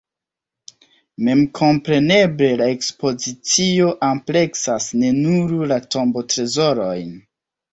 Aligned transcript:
Memkompreneble 1.27 2.49
la 2.61 2.69
ekspozicio 2.77 3.93
ampleksas 4.09 4.89
ne 5.03 5.13
nur 5.21 5.55
la 5.75 5.79
tombotrezorojn. 5.97 7.15